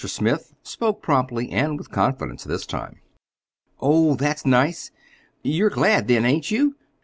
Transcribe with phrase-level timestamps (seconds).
[0.03, 2.99] Smith spoke promptly, and with confidence this time.
[3.79, 4.89] "Oh, that's nice.
[5.43, 6.73] You're glad, then, ain't you?